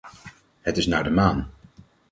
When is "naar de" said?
0.87-1.09